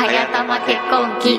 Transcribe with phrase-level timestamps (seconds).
[0.00, 1.38] 早玉結婚記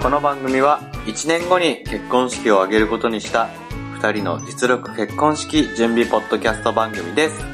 [0.00, 3.50] この番組は1年後に結婚式を挙げることにした
[4.00, 7.44] 2人の実力結婚式準備ポッドキャスト番組です。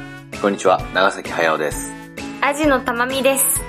[0.41, 1.91] こんにちは、長崎駿です。
[2.39, 3.61] アジのたまみです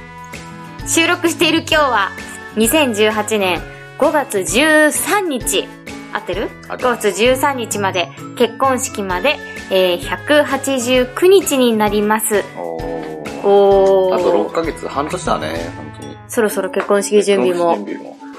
[0.87, 2.11] 収録している今日は
[2.55, 3.61] 2018年
[3.99, 5.80] 5月13日
[6.13, 6.49] 合ってる？
[6.69, 9.39] 合 ?5 ってま月13日まで結婚式まで、
[9.71, 13.47] えー、189日になりますおー。
[13.47, 16.17] おーあと6ヶ月、半年だね、本当に。
[16.29, 17.87] そろそろ結婚式準備も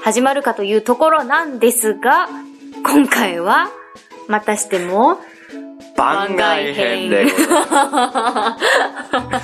[0.02, 2.28] 始まるかというところなんですが
[2.84, 3.68] 今回は
[4.28, 5.18] またしても
[5.96, 8.64] 番外編でございます。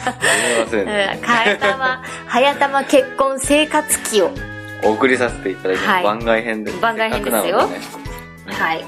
[0.08, 1.20] すみませんね。
[1.22, 4.30] 早玉、早玉結婚生活期を。
[4.84, 6.80] お送りさせていただいて、はい番外編です。
[6.80, 7.68] 番外編ですよ
[8.52, 8.84] はい。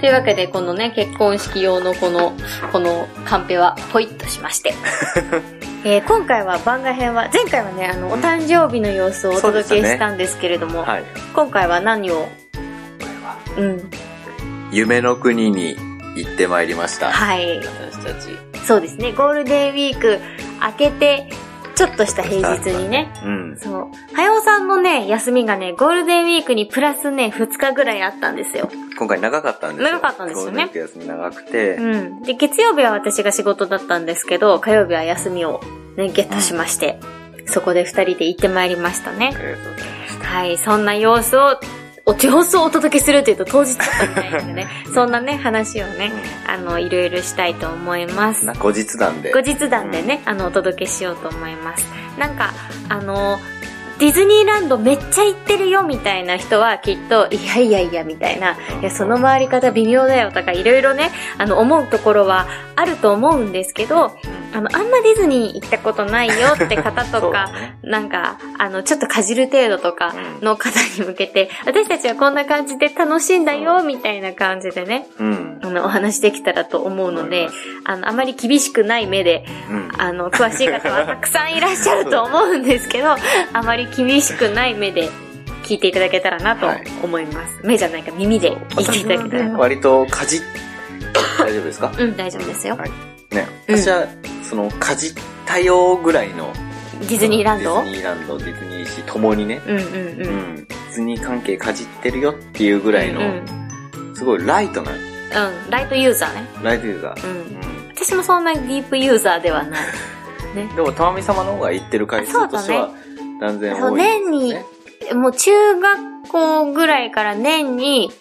[0.00, 2.32] というわけで、このね、結婚式用のこの、
[2.72, 4.74] このカンペはポイッとしまして。
[5.84, 11.04] えー今回は番外編は、前回はね、あの、お誕生日の様子をお届けしたんですけれども、はい。
[11.34, 12.28] 今回は何を、
[13.56, 13.90] うん、
[14.70, 15.76] 夢の国に
[16.16, 17.10] 行ってまいりました。
[17.10, 17.58] はい。
[17.58, 18.38] 私たち。
[18.64, 20.20] そうですね、ゴールデンウィーク
[20.60, 21.26] 明けて、
[21.74, 23.58] ちょっとした平日にね、うん。
[23.58, 24.14] そう。
[24.14, 28.70] はやおさんのね、休みがね、ゴールデンウィークにプラスね、2日ぐらいあったんですよ。
[28.98, 29.92] 今回長かったんですよ。
[29.92, 32.22] 長かったんですよねゴールデンウィーク休み長くて、うん。
[32.22, 35.60] で、月曜日は私が仕事だったんですけど、火曜日は休みを
[35.96, 36.98] ね、ゲットしまして、
[37.46, 39.38] そこで2人で行ってまいりましたねあ。
[39.38, 40.18] りがとうございます。
[40.20, 41.58] はい、そんな様子を、
[42.04, 46.12] お様子をお届けするっていうと当日だったみたいなのでね、 そんなね、話をね、
[46.46, 48.44] あの、いろいろしたいと思います。
[48.44, 49.32] な後日談で。
[49.32, 51.86] 後日談でね、あの、お届けしようと思います。
[52.18, 52.52] なんか、
[52.88, 53.38] あの、
[54.02, 64.10] ディズニーランドめっちゃ行ってるよみたいな人はきっと、いやいやいやみたいな、いや、その回り方微妙だよとかいろいろね、あの、思うところはあると思うんですけど、
[64.54, 75.60] あの、あんまディズニー行ったことないよって方とかだ、 ねなんか、あの、ちょっとかじる程度とかの方に向けて、私たちはこんな感じで楽しんだよみたいな感じでね、うん。
[75.62, 77.48] あの、お話できたらと思うので、
[77.84, 79.92] あの、あまり厳しくない目で、うん。
[79.96, 83.14] あの、詳しい方はたくさんいらっしゃると思うんですけど、
[83.52, 85.08] あまり厳しくない目で
[85.64, 87.60] 聞いていただけたらなとはい思います。
[87.64, 89.58] 目じゃないか耳で聞いていただけたらな。
[89.58, 90.40] 割とかじっ、
[91.38, 91.92] 大丈夫ですか？
[91.98, 92.76] うん、大丈夫ですよ。
[92.76, 92.90] はい
[93.34, 93.46] ね。
[93.68, 94.06] うん私は、
[94.42, 95.14] その、かじっ
[95.46, 96.52] たよぐらいの。
[97.00, 97.74] ディズニーランド？
[97.74, 99.60] ディズニーランド、ディズニーシーともにね。
[99.66, 99.90] うんうんううん。
[100.54, 100.56] ん。
[100.56, 103.42] ディズニー関係かじってるよっていうぐらいの、うん
[104.14, 105.70] すごいライトな、うん。
[105.70, 106.44] ライトユーザーね。
[106.62, 107.26] ライトユーザー。
[107.26, 107.28] う。
[107.28, 107.90] うんん。
[107.94, 109.80] 私もそんなディープユーザーではない。
[110.54, 110.68] ね。
[110.76, 112.90] でも、たまみ様の方が行ってる回数としては、
[113.42, 114.54] 断然そう、多い年に、
[115.14, 118.12] もう中学校ぐらいから年に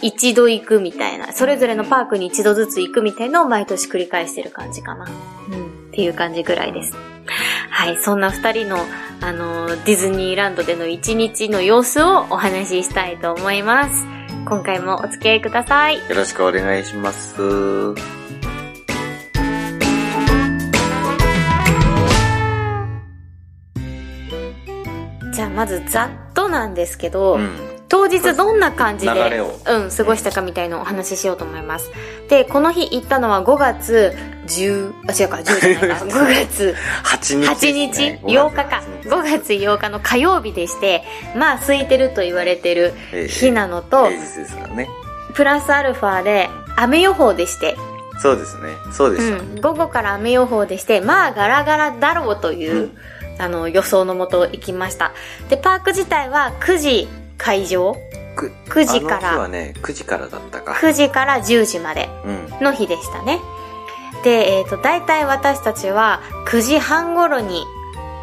[0.00, 5.06] 一度行くみたいな、それぞれのパークに一度ずつ行くみたいのを毎年繰り返してる感じかな。
[5.06, 5.08] う
[5.56, 5.88] ん。
[5.88, 6.94] っていう感じぐらいです。
[7.70, 8.78] はい、そんな二人の、
[9.20, 14.06] あのー、ディズニーランドでの一日の様子をお話ししたいと思います。
[14.44, 15.96] 今回もお付き合いください。
[15.96, 17.34] よろしくお願いします。
[25.60, 27.50] まずざっとなんですけど、うん。
[27.90, 31.90] 当日どんな感じで、うん、過ごしたかみたいのをお話ししようと思います。
[32.30, 34.16] で、この日行ったのは5月
[34.46, 36.04] 10、あ、違うか、10じゃないか。
[36.08, 38.22] 5月8日8です日、ね。
[38.24, 38.82] 8日か。
[39.02, 41.04] 5月8日の火曜日でして、
[41.36, 42.94] まあ空いてると言われてる
[43.28, 44.88] 日なのと、平日ですからね。
[45.34, 47.76] プラスアルファで雨予報でして、
[48.18, 48.68] そうですね。
[48.92, 49.42] そうでうした。
[49.42, 52.96] ん、午後から雨予報でして、まあガラガラだろうという、うん
[53.40, 55.12] あの予想のもと行きました。
[55.48, 57.08] で、パーク自体は9時
[57.38, 57.94] 開場？
[58.36, 60.72] く9時からあの日はね、9時からだったか。
[60.72, 62.64] 9時から10時までうん。
[62.64, 63.40] の日でしたね。
[64.24, 67.64] で、えっ、と、大体私たちは9時半頃に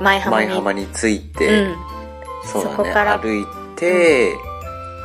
[0.02, 0.48] 前浜に。
[0.48, 1.76] 前浜に着いて、うん。
[2.46, 2.76] そうだね。
[2.78, 3.46] そこから歩い
[3.76, 4.36] て、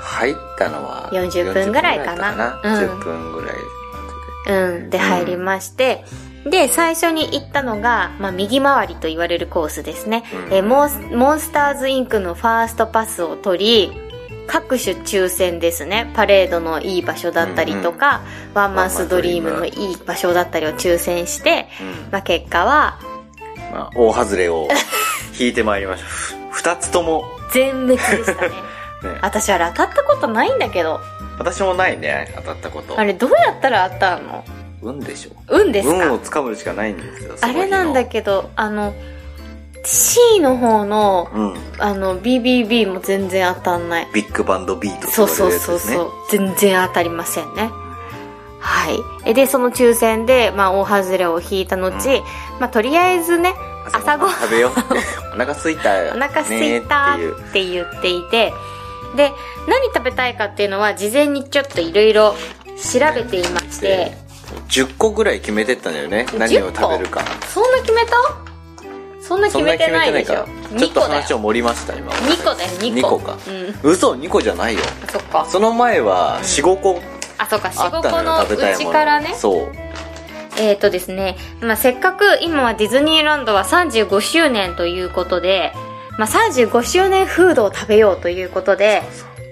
[0.03, 4.91] 入ったのは40分ぐらいかな40分ぐらいだったうん10分ぐらいうん。
[4.91, 6.05] で、入りまして、
[6.45, 10.25] で、最初に行ったのが、まあ、右回りと言われるコースですね。
[10.49, 13.93] うんえーモンス、モンスターズインクのファーストパスを取り、
[14.49, 16.11] 各種抽選ですね。
[16.15, 18.23] パレードのいい場所だったりとか、
[18.55, 22.99] ワンマンスドリームのいい場所だったりを抽選して、うんまあ、結果は、
[23.73, 24.69] まあ、大外れを
[25.39, 26.07] 引いてまいりました。
[26.09, 28.49] ふ二つとも、全滅でしたね。
[29.03, 31.01] ね、私あれ当たったことないんだけど、
[31.39, 32.99] 私もないね、当たったこと。
[32.99, 34.45] あれどうやったら当たるの？
[34.83, 35.31] 運でしょ。
[35.49, 35.95] 運ですか？
[36.09, 37.35] 運をつかむしかないんですよ。
[37.41, 38.93] あれなんだけけど、あの、
[39.85, 41.55] C の方の、うん。
[41.79, 44.09] あの、BBB も全然当たんない。
[44.13, 45.97] ビッグバンドビートそうそうと言われるやつですね。
[45.97, 46.11] そうそう。
[46.31, 47.71] 全然当たりませんね。
[48.61, 49.31] はい。
[49.31, 51.91] えで、その抽選で、まあ、大外れを引いた後、
[52.61, 53.55] まあ、とりあえずね、
[53.93, 54.71] 朝ごはん食べよう。
[55.35, 56.13] お腹すいたよ。
[56.15, 58.53] お腹すいたねって言っていて、
[59.17, 59.33] で、
[59.67, 62.37] 何食べたいかっていうのは、事前にちょっといろいろ
[62.77, 64.17] 調べていまして。
[64.69, 66.27] 10個ぐらい決めてったんだよね。
[66.39, 67.23] 何を食べるか。
[67.53, 68.17] そんな決めた？
[69.21, 70.47] そんな決めてないでしょ。
[70.79, 71.13] ちょっと2個だよ。
[71.13, 72.13] 話を盛りました、今。
[72.13, 73.11] 2個だよ、2 2個。
[73.11, 73.39] 個か。
[73.85, 73.91] うん。
[73.93, 74.81] 嘘、2個じゃないよ。
[75.11, 75.47] そっか。
[75.49, 77.01] その前は4、5個
[77.39, 78.77] あ、そっか、4、5あったのよ、個のう。
[78.77, 79.35] ちからね。
[79.37, 79.73] そう。
[80.59, 85.73] えーとですね、まあ、せっかく今はディズニーランドは35周年ということで、
[86.19, 89.03] まあ、35周年フードを食べようということで、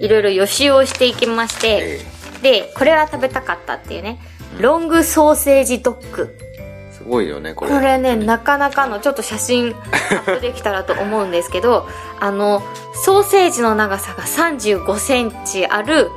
[0.01, 2.01] いろいろ予習をしていきまして、
[2.43, 4.19] えで、これは食べたかったっていうね、
[4.61, 6.37] ロングソーセージドッグ。
[6.59, 7.71] えすごいよね、これ。
[7.71, 11.89] これね、なかなかの、ちょっと写真アップできたらと思うんですけど、
[12.21, 12.63] あの、
[13.05, 16.11] ソーセージの長さが35センチある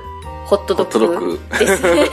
[0.46, 2.10] ホットドッグですね。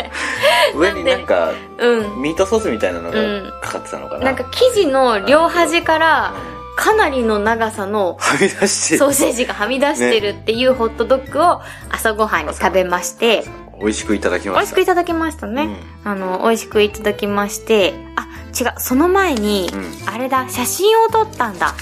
[0.74, 2.22] 上になんか、うん。
[2.22, 4.24] ミートソースみたいなのうんがかかってたのかな。
[4.24, 6.32] なんか生地の両端から
[6.76, 11.60] かなりの長さのはみ出してソーセージがはみ出してるっていうホットドッグを
[11.90, 13.44] 朝ごはんに食べまして、
[13.80, 14.60] 美味しくいただき美ました。
[14.62, 15.68] 味しくいただきましたね。
[16.04, 18.26] あの、美味しくいただきまして、あ、
[18.58, 21.74] 違う、その前に、うんあれだ、写真を撮ったんだ。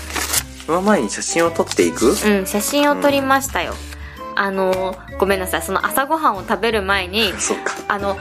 [0.66, 2.06] その前に写真を撮っていく？
[2.10, 3.74] うん、写真を撮りましたよ。
[4.34, 7.74] あの、ごめんなさい、その朝ごはんを食べる前に、 そっか。
[7.88, 8.16] あの、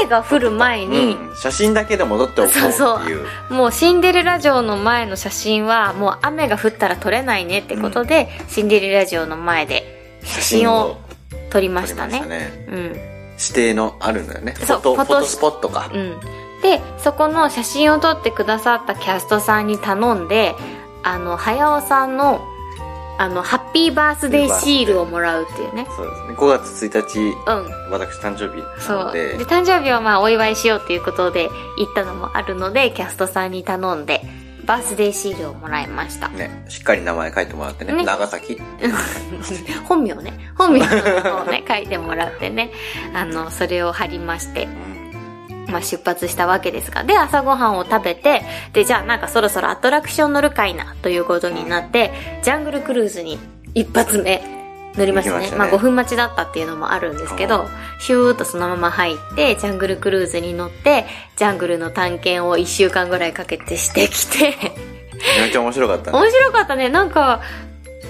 [0.00, 2.72] 雨が降る前に、うん写真だけでも撮っておこうっていう。
[2.72, 3.14] そうそ
[3.50, 10.98] うもうシンデレラ城の前の写真はもう雨が降ったら撮れないねってことで、シンデレラ城の前で写真を
[11.50, 12.14] 撮りましたね。
[12.14, 12.66] したね。
[12.68, 13.13] うん。
[13.38, 14.52] 指定のあるんだよね。
[14.52, 15.90] フォト、フォトスポットか。
[15.92, 16.20] うん。
[16.62, 20.54] で、そこの写真を撮ってくださったキャストさんに頼んで、
[21.02, 22.40] あの、早尾さんの、
[23.18, 25.86] あの、ハッピーバースデーシールをもらうっていうね。
[25.94, 26.34] そうですね。
[26.34, 27.90] 5月1日、うん。
[27.92, 28.62] 私誕生日。
[28.88, 34.22] なのでで、、誕生日はまあお祝いしようっていうことで行ったのもあるので、キャストさんに頼んで、
[34.64, 36.28] バースデーシールをもらいました。
[36.28, 37.92] ね、しっかり名前書いてもらってね。
[37.92, 38.60] ね長崎。
[39.88, 40.32] 本名ね。
[40.56, 42.70] 本名をね、書いてもらってね。
[43.14, 44.68] あの、それを貼りまして、
[45.68, 47.04] まあ出発したわけですが。
[47.04, 52.12] で、朝ごはんを食べて、で、じゃあなんかそろそろアトラクション乗るかいな、ということになって、
[52.42, 53.38] ジャングルクルーズに
[53.74, 54.63] 一発目
[54.96, 55.38] 乗りましたね。
[55.38, 57.68] ましたねまあ5分待ちだったっていうのもあるんですけど、
[58.00, 61.06] シューッとそのまま入って、ジャングルクルーズに乗って、
[61.36, 64.54] ジャングルの探検を1週間ぐらいかけてしてきて、
[65.40, 66.18] めっちゃ面白かったね。
[66.18, 66.88] 面白かったね。
[66.88, 67.40] なんか、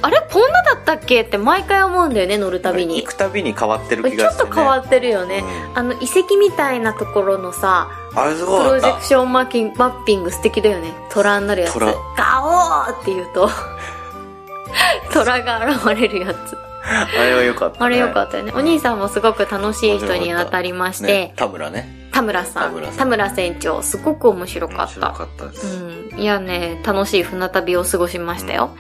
[0.02, 0.20] あれ？
[0.30, 1.22] こんなだったっけ？
[1.22, 3.06] って毎回思うんだよね、乗るたびに行。
[3.06, 4.50] くたびに変わってる気ちょがして、ね。
[4.50, 5.42] っと変わってるよね。
[5.74, 9.04] うあの、遺跡みたいなところのさ、あれすプごかったロジェク。
[9.04, 10.92] ションマーキンマッピング素敵だよね。
[11.10, 11.72] 虎になるやつ。
[11.72, 11.92] 虎ガ
[12.42, 13.48] オーって言うと、
[15.12, 16.58] 虎が現れるやつ。
[17.18, 17.86] あれは良かった、ね。
[17.86, 18.52] あれよかったよね。
[18.54, 22.08] お兄さんもすごく楽しい人に当たりまして、ね、田村ね。
[22.12, 25.18] 田村さん、田村船長、すごく面白か面白った。
[25.18, 25.66] かったです。
[26.12, 26.20] うん。
[26.20, 28.70] いやね、楽しい船旅を過ごしましたよ。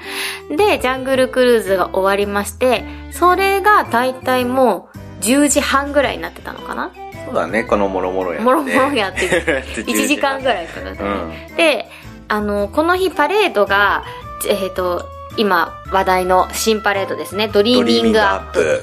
[0.56, 6.90] で、ジャングルクルーズが終わりまして、それがだいたいもう10時半ぐらいになってたのかな？
[7.26, 8.44] そうだね、このもろもろやって。
[8.44, 10.52] もろもろやって1 1 時間ぐい。
[10.52, 11.48] らいかかったうね。
[11.52, 11.56] ん。
[11.56, 11.88] で、
[12.28, 14.04] あの、この日パレードが、
[14.48, 17.48] えっ、と、今話題の新パレードですね。
[17.48, 18.82] ドリーミングアップ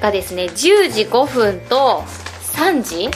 [0.00, 2.02] がですね、10時5分と
[2.54, 3.08] 3時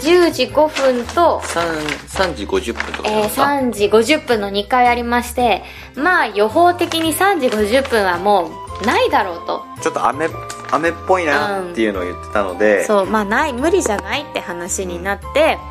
[0.00, 1.62] ?10 時5分と、3,
[2.08, 5.62] 3時50分とかえー、3時50分の2回ありまして、
[5.94, 8.50] まあ予報的に3時50分はも
[8.82, 9.64] うないだろうと。
[9.82, 10.28] ちょっと雨、
[10.70, 15.69] 雨っぽいなっていうのを言ってたので、そう、まあない、無理じゃないって話になって、あのー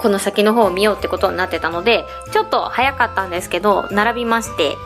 [0.00, 4.76] この先の方を見ようってことになってたので、ちょっと早かったんですけど、並びまして、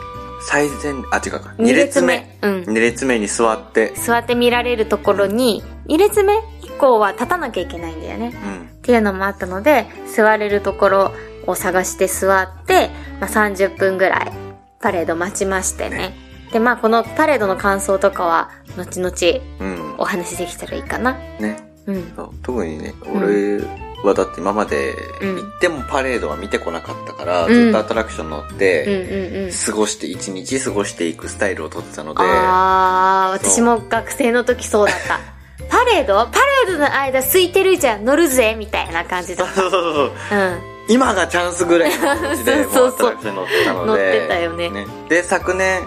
[0.45, 1.53] 最前、あ、違うか。
[1.57, 2.37] 二2列目。
[2.41, 2.51] うん。
[2.63, 6.33] 2列目に座って、座って見られるところに、2列目？
[6.63, 8.33] 以降は立たなきゃいけないんだよね。
[8.43, 8.61] うん。
[8.61, 11.11] っていうのもあったので、座れるところ
[11.47, 12.89] を探して座って、
[13.21, 14.31] まあ、30分ぐらい
[14.81, 16.13] パレード待ちましてね。
[16.51, 19.13] で、まあこのパレードの感想とかは、後々
[19.59, 20.05] うんお。
[20.05, 21.13] 話できたらいいかな。
[21.39, 21.57] ね。
[21.85, 22.13] うん。
[22.15, 23.61] そう特にね、ん俺
[24.07, 29.49] はだって今までうん行ってもパレードは見てこなかったから、うんずっとアトラクション乗っうんて。
[29.65, 35.19] 過ごして、一日過ごしていくスタイルをとってたので、あー、私も学生の時そうだった。
[35.69, 36.25] パレード？
[36.25, 40.11] パレードの間空いてるじゃん、乗るぜみたいな感じだっそうそうそうそう。
[40.29, 40.47] た。
[40.47, 40.59] うん。
[40.89, 43.85] 今がチャンスぐらいの感じで、乗ってたので。
[43.85, 45.81] 乗ってたよねで、昨年、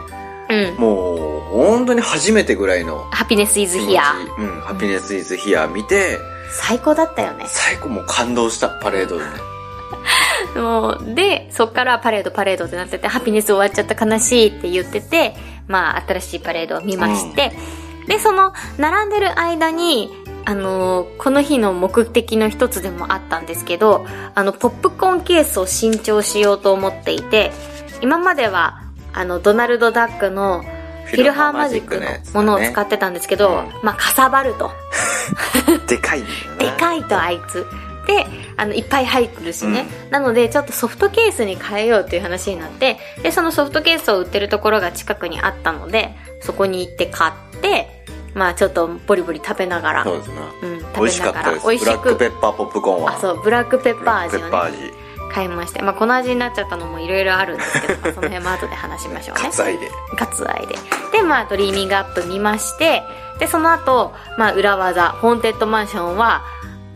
[0.48, 0.74] うん。
[0.76, 4.14] もう、本当に初めてぐらいのハピネスイズヒア。
[4.38, 6.18] うん、ハピネスイズヒア見て、
[6.56, 7.44] 最高だったよね。
[7.46, 9.30] 最高もう感動した、パレードでね。
[10.60, 15.36] もうで、そっからパレードパレードってなってて、ハピネス終わっちゃった悲しいって言ってて、
[15.68, 17.52] まあ、新しいパレードを見まして、
[18.06, 20.10] で、その、並んでる間に、
[20.48, 27.50] あのーこの日の目的の一つでもあったんですけど、あの、ポップコーンケースを新調しようと思っていて、
[28.00, 28.82] 今までは、
[29.12, 30.64] あの、ドナルド・ダックの
[31.06, 34.70] フィルハーマジックのものを使ってたんですけど、うんまあ、かさばると。
[35.86, 36.26] でかいね。
[36.58, 37.66] でかいとあいつ。
[38.06, 39.86] で、あの、いっぱい入ってるしね。
[40.10, 50.34] なので、ちょっとソフトケースに変えようっていう話になって、で、そのソフトケースを売ってるところが近くにあったので、そこに行って買って、まあちょっとボリボリ食べながら、そうですね。
[50.62, 51.66] うん、美味しかったです。
[51.66, 53.16] 美味しブラックく、ペッパーポップコーンは。
[53.16, 55.05] あ、そう、ブラックペッパー味ブラックペッパー味。
[55.32, 55.82] 買いまして。
[55.82, 59.42] まあこの味になっちゃったのもいろいろあるんですけど、ま あその辺も後で話しましょうね。
[59.42, 59.90] カツアイで。
[60.16, 60.74] ガツ愛で。
[61.12, 63.02] で、まあ、 Dreaming Up 見まして、
[63.38, 66.42] で、その後、まあ、裏技、ホーンテッドマンションは、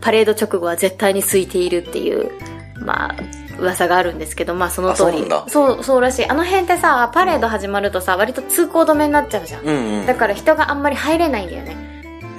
[0.01, 2.31] パレード直後は絶対に空いているっていう、
[2.77, 3.15] まあ、
[3.59, 5.27] 噂があるんですけど、まあ、その通り。
[5.29, 6.27] あそうそう、そうらしい。
[6.27, 9.65] あの辺ってさ、パレード始まるとさ、割と通行止めになっちゃうじゃん。
[9.65, 10.05] うんうん。
[10.07, 11.75] だから人があんまり入れないんだよね。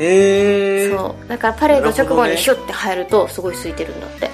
[0.01, 0.97] へー。
[0.97, 1.29] そう。
[1.29, 4.31] だからパレード直後にシュッて入ると、すごい空いてるんだって。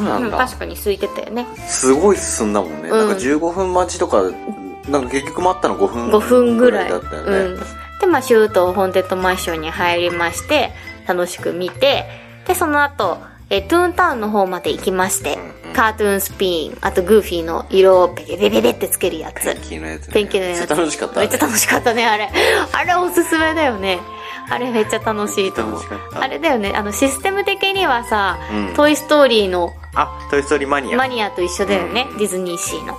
[0.00, 0.38] うなうんん、だ。
[0.38, 1.46] 確かに空いてたよね。
[1.68, 2.88] すごい進んだもんね。
[2.90, 4.22] うんなんか15分待ちとか、
[4.88, 6.90] なんか結局待ったの5分5分ぐらい。
[6.90, 7.30] だったよね。
[7.38, 7.60] うん。
[8.00, 10.72] で、まあ、シュートホーンテッドマンションに入りまして、
[11.06, 12.04] 楽しく見て、
[12.46, 13.18] で、その後、
[13.50, 19.42] えートゥーンタウンの方まで行きまして、うんうんカートゥーンスピン、あとグーフィーの色をペペペペペってつけるやつ。
[19.42, 20.12] ペンキのやつ、ね。
[20.12, 20.58] ペンキのやつ。
[20.58, 22.30] めっちゃ楽しかった、めっちゃ楽しかったね、あれ。
[22.72, 23.98] あれおすすめだよね。
[24.52, 25.80] あれめっちゃ楽しいと思う。
[26.14, 28.74] あれだよね、あの、システム的にはさ、うん。
[28.74, 30.96] トイストーリーのあ、トイストーリーマニア。
[30.96, 32.18] マニアと一緒だよね、うん。
[32.18, 32.94] ディズニーシーの。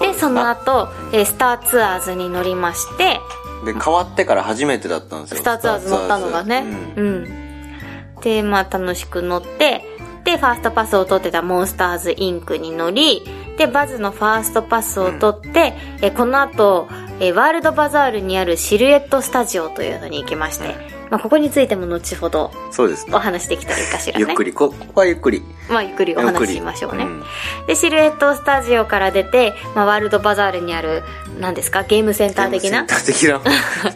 [0.00, 3.20] で、その後、えースターツアーズに乗りまして、
[3.64, 5.36] で、変わってから初めてだったんですよ。
[5.38, 6.64] スターツアーズ乗ったのがね。
[6.96, 7.24] ううん。
[7.24, 8.20] ん。
[8.22, 9.84] で、まあ楽しく乗って、
[10.24, 13.22] で、ファーストパスを取ってたモンスターズインクに乗り、
[13.60, 16.88] で、バズのファーストパスを取って、えこの後、
[17.20, 20.74] えワールドバザールにあるシルエットスタジオというのに行きまして、
[21.10, 23.18] まあここについても後ほどそうですねお。
[23.18, 24.24] 話できたらいいかしらね。
[24.26, 25.42] ゆっくり、こここはゆっくり。
[25.68, 27.04] まあゆっくりお話ししましょうね。
[27.04, 27.22] ん
[27.66, 31.02] で、シルエットスタジオから出て、まあワールドバザールにある、
[31.38, 31.82] 何ですか？
[31.82, 32.84] ゲームセンター的な？
[32.84, 33.92] ゲームセンター的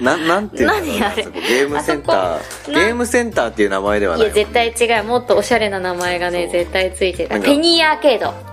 [0.00, 0.16] な？
[0.16, 1.24] な、なんていうの何あれ？
[1.24, 2.72] ゲームセンター。
[2.72, 5.04] ゲームセンターっていう名前ではいないや、絶対違う。
[5.04, 7.38] もっとおしゃれな名前がね、絶対ついてた。
[7.38, 8.51] ペニーアーケード。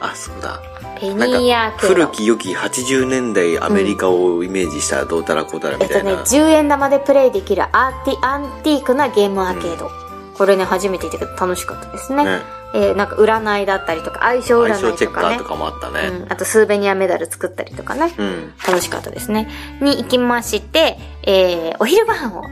[0.00, 0.60] あ、そうだ。
[0.98, 1.94] ペニーアーか、ケード。
[1.94, 6.22] 古き良き80年代アメリカをイメージしたどうたらこうたらえっとね、みたいな。
[6.22, 9.90] 10円玉でプレイできるアーティ、アンティークなゲームアーケード。
[10.36, 12.24] これね、初めて行ったけど楽しかったですね。
[12.24, 12.40] ね
[12.74, 15.44] えーなんか占いだったりとか、相性占相性いとかねチェッカーと。
[15.44, 16.08] かもあったね。
[16.08, 18.12] うん、あとスーベニアメダル作ったりとかね。
[18.18, 18.52] うん。
[18.66, 19.48] 楽しかったですね。
[19.80, 22.42] に行きまして、えー、お昼ご飯を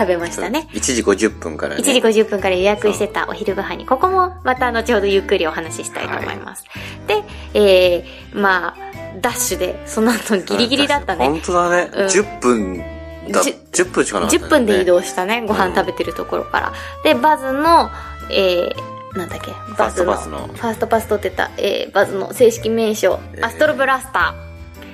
[0.00, 0.66] 食べましたね。
[0.72, 1.82] 1時50分からね。
[1.82, 6.64] 1時50分から予約してたお昼ご飯に、ここもまた後ほどゆっくりお話ししたいと思います。
[7.06, 8.76] で、えー、まあ、
[9.20, 11.26] ダッシュで、その後ギリギリだったね。
[11.26, 11.90] 本当だね。
[11.92, 12.82] うん10分
[13.30, 14.44] だ、じ10分しかなかった、ね。
[14.46, 16.72] 10分で移動したね、ご飯食べてるところから。
[17.04, 17.90] で、バズの、
[18.30, 24.34] えー、なんだっけ、バズの、ファーストパスのファーストパス取ってた、えー、バズの正式名称、えーアストロブラスタ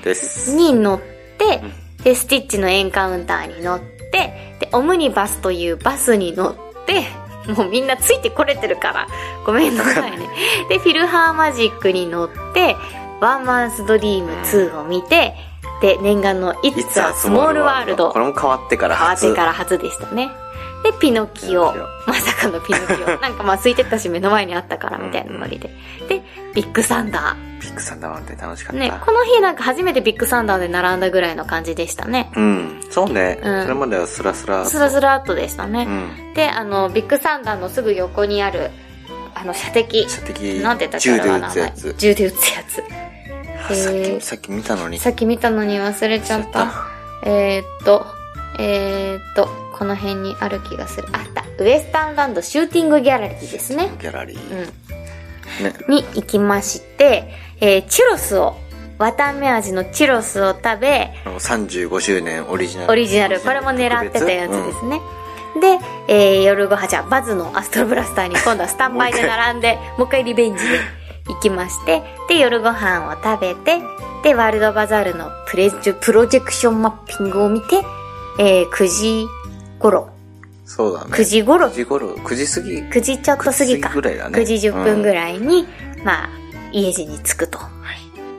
[0.02, 0.52] です。
[0.52, 1.00] ーに乗っ
[1.38, 1.62] て、
[2.02, 6.54] で、スティッチのエンカウンターに乗って、で、オムニバスというバスに乗っ
[6.86, 7.04] て、
[7.52, 9.06] もうみんなついてこれてるから、
[9.44, 10.28] ごめんなさいね。
[10.68, 12.76] で、フィルハーマジックに乗って、
[13.20, 15.34] ワンマンスドリーム2を見て、
[15.80, 19.30] で、念願の It's a Small World これも変わってから変わっ初。
[19.30, 20.30] てから初でしたね。
[20.82, 22.12] で、ピノキオピノキオ。
[22.12, 23.06] まさかのピノキオ。
[23.20, 25.70] なんかまあ空いてたし目の前にあったからみたいなノリで。
[26.08, 26.22] で、
[26.56, 28.82] ビッグサンダビッグサンダーマウンテン楽しかった。
[28.82, 28.90] ー。
[28.90, 32.30] ね、この日なんか初めてビッグサンダーで並んだぐらいの感じでしたね。
[32.34, 32.80] うん。
[32.90, 33.38] そうね。
[33.42, 34.64] うんそれまではスラスラ。
[34.64, 35.84] スラスラっとでしたうね。
[35.84, 36.32] ん。
[36.34, 38.70] で、あの、ビッグサンダーのすぐ横にある、
[39.34, 40.08] あの、射的。
[40.08, 41.10] 射的、なんて言ったっけ？
[41.10, 41.94] 銃で撃つやつ。
[41.98, 42.82] 銃で撃つやつ。
[43.68, 44.98] あさっえーき、さっき見たのに。
[44.98, 46.72] さっき見たのに忘れちゃった。
[47.24, 48.06] えー、っと、
[48.58, 51.08] えー、っと、この辺にある気がする。
[51.12, 51.44] あった。
[51.62, 53.90] ウエスタンランドシューティングギャラリーですね。
[54.00, 54.58] ギャラリー。
[54.58, 55.05] うん。
[55.62, 55.74] ね。
[55.88, 58.56] に行きまして、えー、チュロスを、
[58.98, 62.92] 綿あめ味のチュロスを食べ、あの35周年オリジナル。
[62.92, 65.00] オリジナル、これも狙ってたやつですね。
[65.60, 70.80] で、えー、夜ご飯、じゃあ、バズのアストロブラスターに 今度はスタンバイで並んで、もう一回リベンジで
[71.28, 73.80] 行きまして、で、夜ご飯を食べて、
[74.22, 77.82] で、ワールドバザールのプレプロジェクションマッピングを見て、
[78.38, 79.26] えー、9時
[79.78, 80.10] 頃、
[80.66, 81.10] そうだね。
[81.12, 82.78] 9時頃9時頃、9時過ぎ。
[82.78, 83.88] 9時ちょっと過ぎか。
[83.88, 85.66] 9時ぐらいだね9時10分ぐらいに、
[86.04, 86.28] まあ、
[86.72, 87.60] 家路に着くと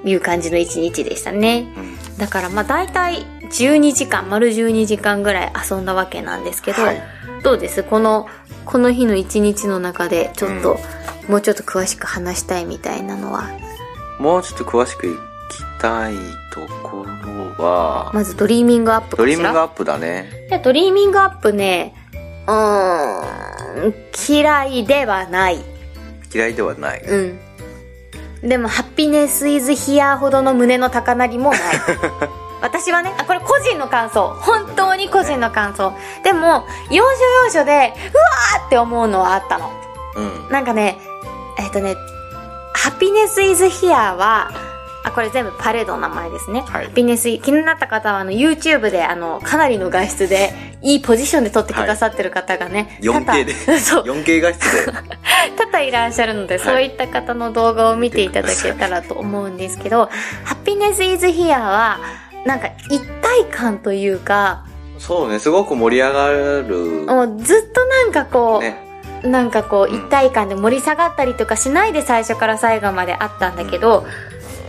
[0.06, 1.74] いう感じの一日でしたね。
[1.76, 2.18] うん。
[2.18, 7.02] だからまあ大体12時間、丸12時間ぐらい遊んだわけなんですけど、はい
[7.44, 7.84] どうです？
[7.84, 8.28] この、
[8.66, 10.80] この日の一日の中でちょっと
[11.30, 13.48] もうちょっと詳しく話したいみたいなのは？
[14.20, 15.18] もうちょっと詳しく聞き
[15.80, 16.16] たい
[16.52, 20.48] ところは、まずドリーミングアップかしら Dreamingアップだね。
[20.50, 21.94] いや Dreaming Up ね、
[22.48, 23.94] うーん、
[24.30, 25.60] 嫌いではない。
[26.34, 27.02] 嫌いではない。
[27.02, 27.40] うん。
[28.42, 31.60] でも、 Happiness Is Here ほどの胸の高鳴りもない。
[32.62, 34.30] 私はね、あ、これ個人の感想。
[34.42, 35.94] 本当に個人の感想。
[36.24, 39.72] でも、要所要所で、うわーって思うのはあったの。
[40.16, 40.50] うん。
[40.50, 40.98] なんかね、
[41.60, 41.96] えっ、とね、
[42.74, 44.52] Happiness Is Here は、
[45.08, 46.62] あ、これ全部パレードの名前ですね。
[46.62, 54.92] はいハピネスイ、気になった方は、あの、YouTube で、あの、かなりの画質で、いいポジションで撮ってくださってる方がね、4K で、多々 そう、4K 画質で。
[55.58, 60.10] 多々いらっしゃるので、はいそういった方の動画を見ていただけたらと思うんですけど、
[60.44, 62.00] ハピネスイズヒアは、
[62.46, 64.66] なんか一体感というか、
[64.98, 67.06] そうね、すごく盛り上がる。
[67.08, 68.88] もうずっとなんかこう、ね。
[69.24, 74.06] なんかこううん一体感で盛り下がったりとかしないで最初から最後まであったんだけど、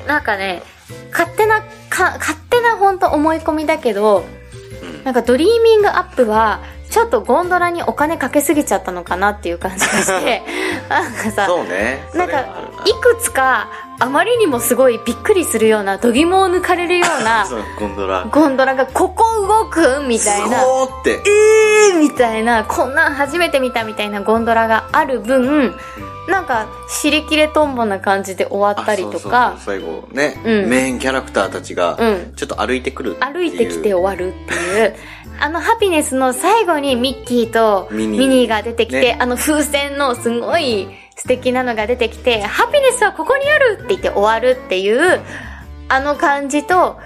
[0.08, 0.62] なんかね、
[1.12, 1.60] 勝手な、
[1.90, 4.24] か、勝手な本当思い込みだけど、
[4.82, 6.60] うんなんか Dreaming Up は、
[6.90, 10.42] ちょっとゴンドラにお金かけすぎちゃったのかなっていう感じがして、
[10.88, 12.02] なんかさ、そうね。
[12.14, 12.44] なんかい
[13.00, 13.68] くつか、
[14.00, 17.46] あまりにもすごいびっくりするような、度肝を抜かれるような、
[17.78, 18.26] ゴンドラ。
[18.30, 20.60] ゴンドラが、ここ動くみたいな。
[20.60, 21.20] すごーって。
[21.90, 25.78] えーみたいな、こんなん初めて見たみたいなゴンドラがある分、
[26.28, 29.56] なんか、尻切れトンボな感じで終わったりとか。
[29.60, 30.68] 最後ね、うん。
[30.68, 33.32] メインキャラクターたちがうん、ちょっと歩いてくるっていう。
[33.32, 34.94] 歩いてきて終わるっていう、
[35.40, 38.48] あのハピネスの最後にミッキーとミニー。
[38.48, 39.16] が出てきて、ね。
[39.18, 45.20] あの風船のすごい素敵なのが出てきて、ハピネスはここにあるって言って終わるっていう、
[45.88, 46.98] あの感じと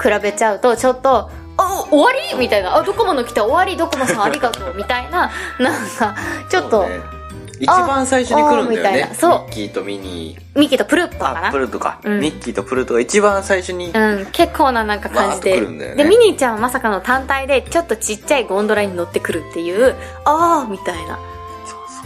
[0.00, 2.38] 比べちゃうと、ちょっと、あ、終わり？
[2.38, 2.76] みたいな。
[2.76, 3.44] あ、ドコモの来た。
[3.44, 4.74] 終わり、ドコモさんありがとう。
[4.76, 6.14] みたいな、なんか、
[6.48, 7.19] ちょっと、ね
[7.60, 9.14] 一番最初に来るんだよねな。
[9.14, 9.44] そう。
[9.44, 10.58] ミッキーとミニー。
[10.58, 12.20] ミッキーとプルットかあなプルトか、うん。
[12.20, 15.60] ミッキーとプルトが一番最初に、うん、結構ななんか感じで。
[15.60, 15.94] ね。
[15.94, 21.18] で、ミニーちゃんはまさかの単体で、ちょっとちっちゃいゴンドラに乗ってくるっていう、あーみたいな。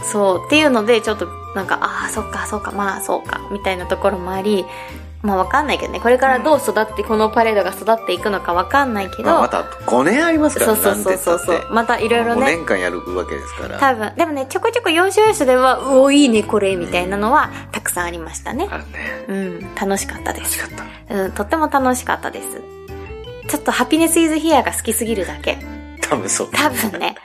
[0.03, 4.65] そう、っていうので、ちょっと、なんか、ああ、そっか、そっか、まあ、そうか、みたいなところもあり、
[5.25, 5.99] まあ、わかんないけどね。
[5.99, 11.73] これからどう育って、このパレードが育っていくのかわかんないけど、まあ、また5年ありますからそうそうそうそうそう。
[11.73, 18.77] またいろいろ5ね、年間やるわけですから多分、でもね、ちょこちょこ要所要所では、うお、いいね、これ、みたいなのは、たくさんありましたねあ。
[18.77, 20.61] るねうん、楽しかったです。
[20.61, 22.61] 楽しかったうん、とっても楽しかったです。
[23.47, 25.57] ちょっとハピネスイズヒアが好きすぎるだけ。
[26.01, 27.15] 多分そう多分ね。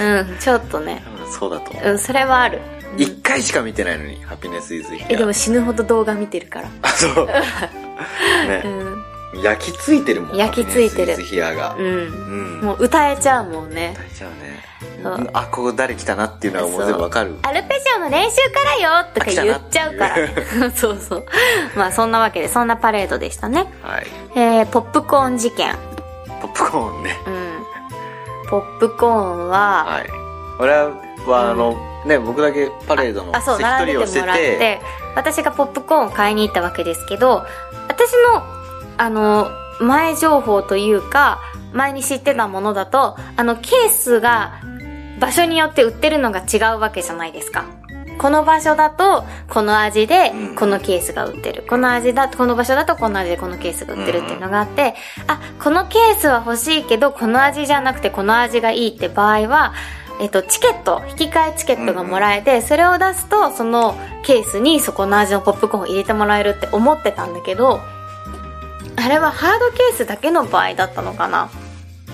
[0.00, 1.02] うん、ちょっとね。
[1.04, 2.60] 多分そうだと思ううん、それはある。
[2.94, 6.68] うん一回しか見てないのにハピネスイズヒえ、でも死ぬほど動画見てるから。
[6.82, 9.42] あそう うねん。
[9.42, 11.84] 焼き付いてるもん焼き付いてるヒアがうん。
[11.84, 13.94] うんもう歌えちゃうもんね。
[13.96, 14.64] 大丈夫ね
[15.02, 20.16] そうあここ誰来たなっていうのはもう全部わかるアルペジオの練習からよとか言っちゃうから。
[20.74, 21.26] そうそう。
[21.76, 23.66] まあそんなわけで、そんなパレードでしたね。
[23.82, 25.74] はいえー、ポップコーン事件。
[26.40, 28.48] ポップコーンねうん。
[28.48, 30.10] ポップコーンは、はい
[30.58, 34.80] 俺はあのね僕だけパレードのあ、そう、関取りをしててもらってて、
[35.14, 37.44] 私がポップコーンを買いに行ったわけですけど、
[37.88, 38.42] 私の、
[38.98, 41.40] あの、前情報というか、
[41.72, 44.60] 前に知ってたものだと、あの、ケースが
[45.20, 47.64] 場所によって売ってるのが違うわけじゃないですか。
[48.18, 51.64] この場所だと、この味でうん、このケースが売ってる。
[51.68, 54.94] この味だと、この場所だと、この味でこのケースが売ってるっていうのがあって、
[55.26, 59.74] あ、このケースは欲しいけど、この味じゃなくてこの味がいいって場合は、
[60.20, 67.80] えっと、チケット、引き換えチケットがもらえて、それを出すと、そのケースにそこの味のポップコーンを入れてもらえるって思ってたんだけど、
[68.96, 71.50] あれはハードケースだけの場合だったのかな？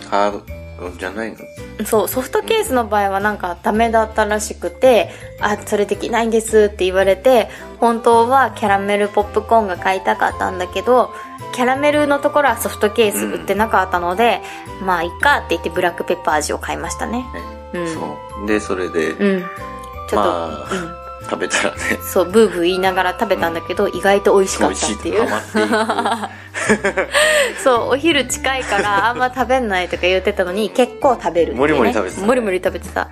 [0.08, 1.36] ハードじゃないの？
[1.84, 5.10] そう、ソフトケースの場合はなんかダメだったらしくて、
[5.40, 11.14] あ、それできないんですって言われて、本当はキャラメルポップコーンが買いたかったんだけど、
[11.52, 14.40] キャラメルのところはソフトケース売ってなかったので、
[14.82, 17.18] まあいっかって言ってブラックペッパー味を買いましたね。
[17.18, 17.59] ねうん。
[17.72, 19.40] そうでそれでうん。
[19.40, 21.00] ちょっと、まあうん。
[21.30, 25.26] 食べたらねそう、ブーブー言いながら食べたんだけど、意外と美味しか美味しいったっていう。
[25.26, 27.02] ハマって
[27.54, 33.10] い そう、お昼近いからあんま食べんないとか言ってたのに、結構食べるっていうね、もりもり食べてたねもりもり食べてた。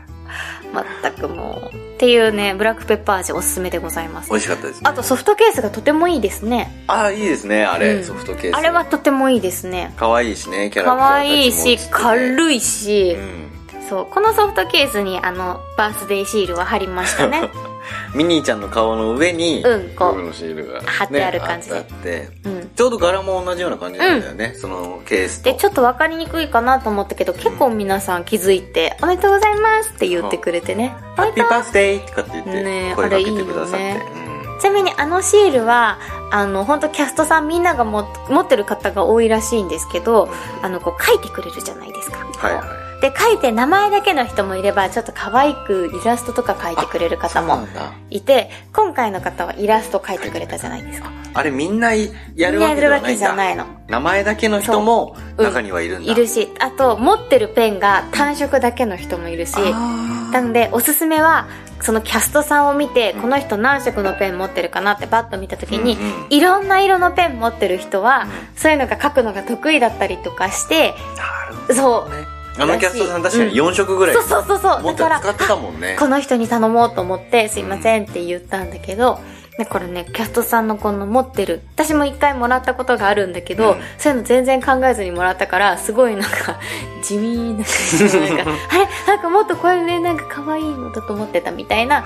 [0.72, 1.76] まったくもう。
[1.76, 4.36] っていうね、ブラックペッパー味おすすめでございますく美。
[4.36, 6.84] 味しかったですあとソフトケースがとてもいいですね。
[6.86, 9.92] ああいいですねあれ、うんソフトケースあれはとてもいいですね。
[9.96, 13.57] 可愛いしねキャラクター可たちも愛いし、軽いし、うん
[13.88, 17.50] そう、このソフトケースにあの、バースデーシールは貼りましたね。
[18.14, 22.70] ミニーちゃんの顔の上に、うんこう僕のシールが、貼ってある感じでねうん。
[22.74, 25.50] ちょうど柄も同じような感じなんだよね、そのケースと。
[25.50, 30.94] で、ちょっと分かりにくいかなと思ったけど、結構皆さん気づいて、おめでとうございますって言ってくれてね。
[31.16, 33.76] おハッピーバースデーとかって言って、声かけてくださって。
[33.76, 34.28] あれいいよ
[34.60, 35.98] ちなみにあのシールは、
[36.30, 40.28] あの、本当キャストさんみんながも持ってる方が多いらしいんですけど、
[40.62, 42.18] あの、こう書いてくれるじゃないですか。
[42.18, 42.87] はいはい。
[43.00, 47.66] で、書いて名前だけの人もいれば、ちょっと可愛くイラストとか書いてくれる方も。
[48.10, 51.10] いて、今回の方はイラスト書いてくれたじゃないですか。
[51.34, 53.66] あれみんなやるわけじゃないの。
[53.86, 56.12] 名前だけの人も中にはいるんだ。
[56.12, 61.46] いるし、あと、持ってるペンが単色だけの人もいるし、あなので、おすすめは、
[61.80, 72.37] そのキャストさんを見て、この人何色のペン持ってるかなってバッと見たときに、うんうんいろんな色のペン持ってる人は、うんそういうのが書くのが得意だったりとかして、ーなるほどそう。
[72.58, 72.72] ね。
[72.72, 74.82] あのキャストさん確かに4色ぐらいそうそうそうそう。
[74.82, 75.96] 持だから、使ってたもんね。
[75.98, 79.18] この人に頼もうと思って、すいませんって言ったんだけど、
[79.58, 86.60] で、これね、キャストさんのこの持ってる、私も一回もらったことがあるんだけど、うんそういうの全然考えずにもらったから、すごいなんか、
[87.02, 88.88] 地味な感じなんか、 あれ？
[89.08, 92.04] なんかもっとこれね、なんか可愛いのだと思ってたみたいな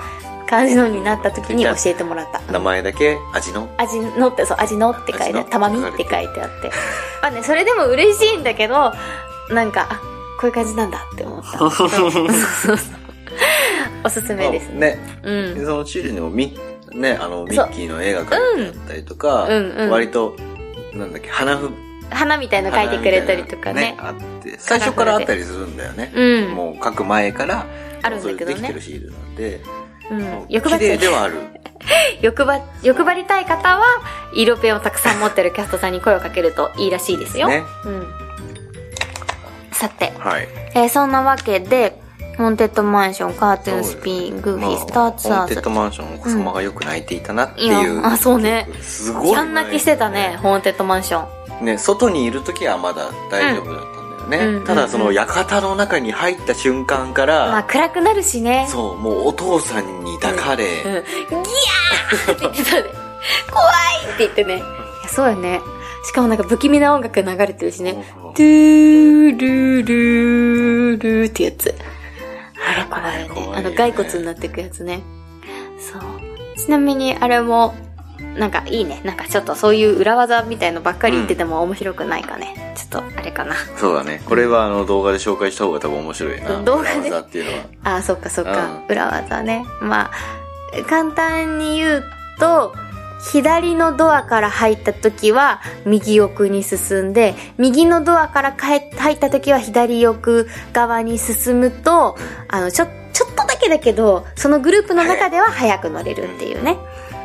[0.49, 2.41] 感じのになった時に教えてもらった。
[2.51, 3.19] 名前だけ？
[3.33, 3.69] 味の？
[3.77, 5.43] 味のって、そう、味のって書いて。
[5.43, 6.71] たまみって書いてあって。
[7.21, 8.93] まあね、それでも嬉しいんだけど、
[9.51, 9.99] なんか、あ、
[10.43, 11.57] こういう感じなんだって思った。
[11.57, 12.27] そうそうそう
[14.03, 14.77] おすすめですね。
[14.77, 15.19] ね。
[15.23, 15.55] うん。
[15.55, 16.53] でそのシールにもミ
[16.91, 20.35] ね、あの、ミッキーの絵が描いてあったりとか、うん割と、
[20.93, 21.71] なんだっけ、花ふ、
[22.09, 23.95] 花みたいの書いてくれたりとかね。
[23.97, 26.11] あって、最初からあったりするんだよね。
[26.13, 26.53] うん。
[26.53, 27.65] もう書く前から、
[28.01, 29.61] あるんだけどねできてるシールなんで、
[30.11, 30.45] うん。
[30.49, 31.35] 欲張綺麗ではある。
[32.21, 33.85] 欲張、欲張りたい方は、
[34.35, 37.47] 色ペンをたくさん持ってるキャストさんに声をかけるといいらしいですよ。
[37.47, 37.63] ね。
[37.85, 38.22] うん。
[39.73, 40.47] さて、はい。
[40.75, 41.99] えーそんなわけで、
[42.37, 45.69] ホーンテッドマンション、カートゥーンスピン、グーフィー、スターツアーズホーンテッド。
[45.69, 48.01] マンション、お子様がよく泣いていたなっていいう。
[48.01, 48.67] や、あ、そうね。
[48.81, 49.29] すごい。
[49.29, 50.37] キャン泣きしてたね、。
[50.41, 51.25] ホーンテッドマンショ
[51.61, 51.65] ン。
[51.65, 54.57] ね、外にいる時はまだ大丈夫だったんだよね。
[54.57, 58.65] うんただその館の中に入った瞬間から、まあ、暗くなるしね。
[58.69, 60.81] そう、もうお父さんに抱かれ、うん。
[60.83, 62.83] ギャーって言ってたね。
[63.51, 64.55] 怖いって言ってね。
[64.57, 64.63] いや、
[65.09, 65.61] そうよね。
[66.03, 68.05] しかもなんか不気味な音楽流れてるしね。
[68.35, 71.73] トゥールルルーってやつ。
[72.65, 73.57] あれ怖いよね。
[73.57, 75.01] あの、骸骨になっていくやつね。
[75.79, 76.01] そう。
[76.57, 77.73] ちなみにあれも、
[78.37, 79.01] なんかいいね。
[79.03, 82.73] なんかちょっとそういう裏技みたいのばっかり言ってても面白くないかね。
[82.75, 83.55] ちょっと、あれかな。
[83.77, 84.21] そうだね。
[84.25, 86.63] これはあの動画で紹介した方が多分面白いな。
[86.63, 87.09] 動画で？
[87.09, 87.63] 裏技っていうのは。
[87.83, 88.65] ああ、そっかそっか。
[88.65, 89.65] うん裏技ね。
[89.81, 90.11] まあ、
[90.89, 92.03] 簡単に言う
[92.39, 92.73] と、
[93.31, 102.17] 左のドアから入った時は右奥に進んで、右のドアから帰っ入った時は左奥側に進むと、
[102.49, 106.77] あの、ちょ、ちょっとだけだけど、そのグループの中では早く乗れるっていうね。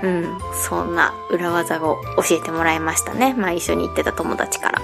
[0.02, 0.38] うん。
[0.68, 1.96] そんな裏技を
[2.28, 3.34] 教えてもらいましたね。
[3.34, 4.80] まあ一緒に行ってた友達から。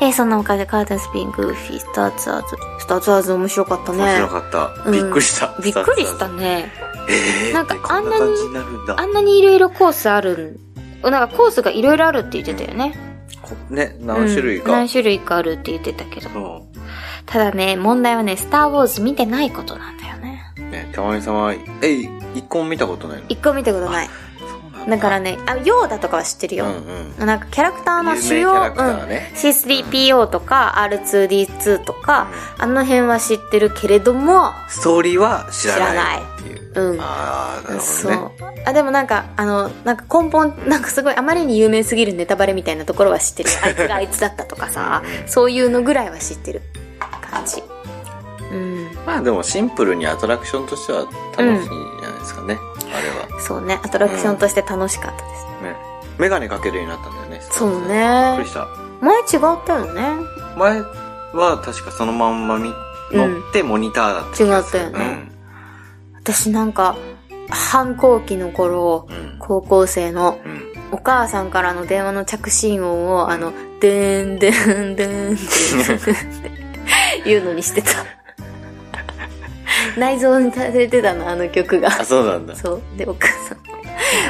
[0.00, 2.56] えーそんなおかげでカーテンスピン、グーフィー、スターツアーズ。
[2.78, 3.98] スターツアーズ面白かったね。
[3.98, 4.82] 面白かった。
[4.86, 5.54] うんびっくりした。
[5.60, 6.72] びっくりしたね。
[7.08, 8.24] えー、なんかってこんなに。
[8.96, 10.60] あんなにいろいろコースある
[11.02, 12.94] ん、なんかコースがいろいろあるって言ってたよね。
[13.42, 14.72] こね、何種類か。
[14.72, 16.28] うん何種類かあるって言ってたけど。
[16.30, 16.66] そ
[17.26, 20.42] ただね、問題はね、スターウォーズ見てないことなんだよね。
[20.56, 20.60] う。
[20.60, 21.58] ね、たまにさんは、え、
[22.34, 23.24] 一個も見たことないの？
[23.28, 24.08] 一個見たことない。
[24.88, 26.64] だからね、あ、ヨーダとかは知ってるよ。
[26.64, 27.26] うんうん。
[27.26, 36.92] なんかキャラクターの主要、ねうん、C3PO とか R2D2 とか、あの辺は知ってるけれども、ストーリーは知らないっていう。
[36.92, 37.00] うん。
[37.00, 38.20] ああ、なるほそどね。
[38.40, 38.68] う。
[38.68, 43.50] あ、でもなんか、あの、なんか根本、 なんかすごいあまりに有名すぎるネタバレみたいなところは知ってる。
[43.62, 46.62] あいつが あいつだったとかさうんう、んそういうのぐらいは知ってる
[47.30, 47.62] 感じ。
[48.52, 48.88] うん。
[49.04, 52.58] まあでもシンプルにアトラクションとしては楽しいんじゃないですかね。
[52.94, 53.40] あれは。
[53.40, 55.44] そうね、アトラクションとして楽しかったです。
[55.62, 55.76] ね。
[56.18, 57.40] メガネかけるようになったんだよね。
[57.50, 58.46] そうびっくねり。
[58.46, 58.66] した。
[59.00, 60.02] 前違ったよね。
[60.56, 60.80] 前
[61.32, 62.72] は確かそのまんま見、
[63.12, 64.84] 乗ってモニターだった気がする。
[64.84, 65.30] 違ったよね
[66.14, 66.96] 私なんか、
[67.50, 69.16] 反抗期の頃、うん。
[69.16, 69.38] うん。
[69.38, 70.68] 高校生のうん。
[70.90, 75.38] お母さんからの電話の着信音を、あの、でーんでーんでーんっ
[77.22, 77.90] ていうのにしてた。
[79.96, 81.88] 内臓にされてたの、あの曲が。
[81.88, 82.54] あ、そうなんだ。
[82.56, 82.82] そう。
[82.96, 83.58] で、お母さん、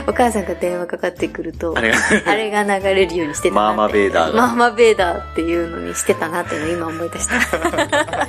[0.07, 3.55] お母さんが電話かかってくると、あれが、流れるようにしてた。
[3.55, 8.29] マーマベーダーがマーマベーダーっていうのにしてたなっていうのを今思い出した。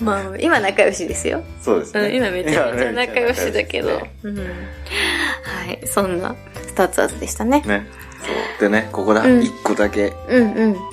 [0.00, 1.42] まあ、今仲良しですよ。
[1.62, 2.08] そうですね。
[2.08, 3.90] うん、今めちゃめちゃ仲良しだけど。
[3.90, 4.38] 今ねうん。
[4.38, 4.44] は
[5.72, 6.34] い、そんな、
[6.66, 7.62] スターツアーズでしたね。
[7.64, 7.86] ね。
[8.58, 8.68] そう。
[8.68, 9.22] でね、ここだ。
[9.22, 10.12] うん一個だけ。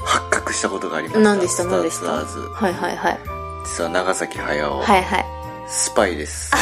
[0.06, 1.20] 発覚したことがありました。
[1.24, 1.64] 何でした？
[1.64, 2.06] スタ何でした？
[2.06, 2.40] ーツアーズ。
[2.54, 3.41] はいはいはい。
[3.66, 4.80] 実は長崎駿。
[4.80, 5.26] はいはい。
[5.68, 6.52] スパイです。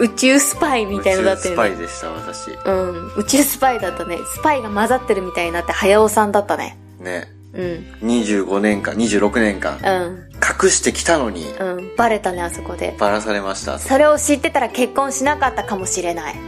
[0.00, 1.56] 宇宙スパイみたいなのだった宇宙ス。
[1.56, 2.50] パイでした、私。
[2.64, 3.12] うん。
[3.16, 4.18] 宇宙スパイだったね。
[4.32, 6.78] スパイが混ざってるみたいになって、早尾さんだったね。
[7.00, 7.28] ね。
[7.52, 7.94] うん。
[8.02, 10.28] 25年間、26年間、うん。
[10.64, 11.96] 隠してきたのに、うん。
[11.96, 12.94] バレたね、あそこで。
[12.98, 13.78] バラされました。
[13.78, 16.34] それを知ってたら結婚しなかったかもしれない。
[16.34, 16.40] ね。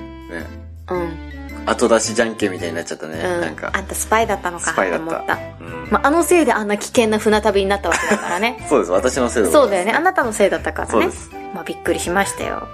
[0.90, 1.29] うん。
[1.66, 3.18] 後出しじゃんけんみたいになっちゃったね。
[3.18, 3.40] うん。
[3.40, 3.80] なんかあ。
[3.80, 5.38] んたスパイだったのかと思った。
[5.60, 5.88] うん。
[5.90, 8.64] まあ、あのせいであんな危険な船旅になったわけだからね。
[8.68, 9.92] そうです、私のせいでございますそうだよね。
[9.92, 11.08] あなたのせいだったからね。
[11.54, 12.68] まあ、びっくりしましたよ。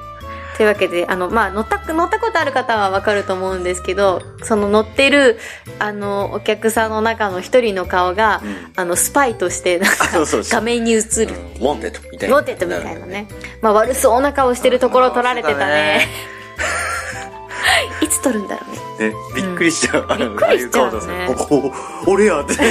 [0.57, 5.39] というわけで、あの、まあ、乗った、乗ったことある方はわかると思うんですけど、その乗ってる、
[5.79, 11.03] あの、お客さんの中の一人の顔が、うんあの、スパイとして、なんか、そうそうそう 画面に映る。
[11.21, 12.37] うん wanted みたいな。
[12.37, 13.29] モテットみたいなね。
[13.61, 16.07] まあ、悪そうな顔してるところ撮られてたね。
[18.01, 19.11] いつ撮るんだろうね。
[19.11, 20.07] ね、びっくりしちゃう。
[20.09, 21.73] あのびっくりしちゃうねおお
[22.13, 22.53] 俺やって。
[22.53, 22.67] おさん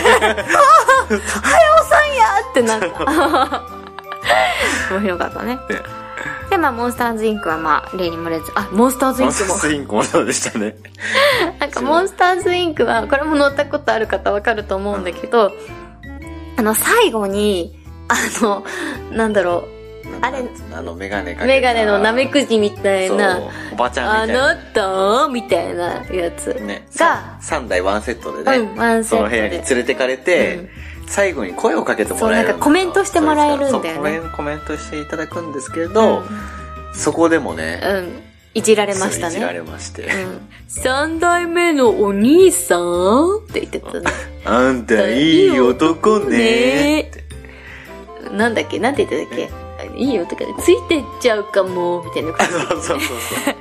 [2.15, 3.75] やってなった。
[4.91, 5.55] 面白かったね。
[5.55, 5.59] ね
[6.49, 9.55] で、まあ、モンスターズインクはまあ、例に漏れず、あ、モンスターズインクも。
[9.55, 10.75] スインクもそうでしたね。
[11.59, 15.51] なんか、モンスターズインクは、これも乗ったことある方わかると思うんだけど、
[16.57, 18.63] あの、最後に、あの、
[19.11, 19.67] なんだろ
[20.21, 23.39] あれあの、メガネかけう、たメガネのナメクジみたいな、
[23.71, 24.55] おばちゃあんみたいな。
[24.55, 26.87] なたみたいなやつね。
[26.97, 28.57] が、3台ワンセットでね。
[28.57, 30.69] うんワンセットでその部屋に連れてかれて、
[31.07, 36.23] 最後に声をかけてもらえるそうなんかコメントしてもらえるんだよねコメントしていただくんですけど、
[36.93, 38.21] そこでもね、うん、うん。
[38.55, 39.53] いじられましたいじらね。
[39.55, 40.03] れまして。
[40.03, 40.47] うん。
[40.67, 44.05] 三代目のお兄さんって言ってたね。
[44.45, 47.25] あんたいい男ねって。
[48.31, 48.79] なんだっけ？
[48.79, 49.64] なんて言ってたっけ？
[49.95, 52.53] いいよとかで、ついてっちゃうかも、みたいな感じ。
[52.59, 53.55] そうそうそうそう。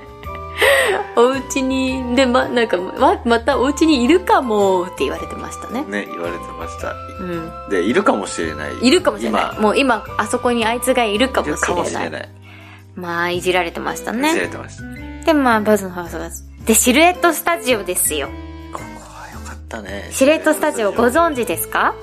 [1.17, 5.85] お家に、で、ま、なんか、ま、またお家にいるかもって言われてましたね。
[5.89, 6.93] ね、言われてました。
[7.21, 7.71] うん。
[7.71, 8.73] で、いるかもしれない。
[8.83, 9.43] いるかもしれない。
[9.53, 12.05] 今もう今、あそこにあいつがいるかもしれない。
[12.05, 12.29] れない。
[12.97, 14.41] まあ、いじられてましたいじらね。
[14.41, 14.83] れてました。
[15.27, 16.29] で、まあ、バズのハウスが。
[16.67, 18.29] で、シルエットスタジオですよ。
[18.73, 20.09] ここはよかったね。
[20.13, 21.95] シルエットスタジオご存知ですか？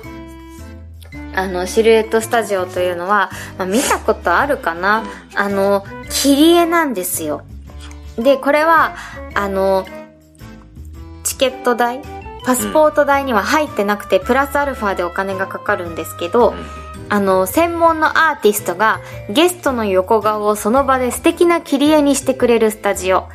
[1.34, 5.04] あの、シルエットスタジオというのは、まあ、見たことあるかな？
[5.34, 7.42] あの、切り絵なんですよ。
[8.16, 8.94] で、これは、
[9.34, 9.86] あの、
[11.24, 12.02] チケット代？
[12.44, 16.54] パスポート代には入ってなくて、プラスアルファでお金がかかるんですけど、
[17.08, 23.26] あの、専門のアーティストがゲストの横顔をその場で素敵な切り絵にしてくれるスタジオっ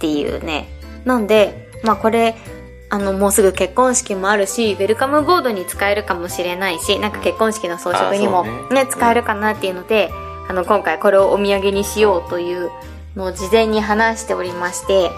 [0.00, 0.68] ていうね。
[1.04, 2.34] なんで、まあこれ、
[2.88, 10.10] あの、もうすぐ結婚式もあるし、ウェルカムボードに使えるかもしれないし、なんか結婚式の装飾にもねね使えるかなっていうので、
[10.48, 12.70] あの、今回これをお土産にしようという
[13.16, 15.10] のを事前に話しておりまして、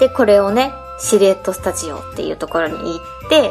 [0.00, 2.98] で、これをね、シルエットスタジオっていうところに行っ
[3.28, 3.50] て、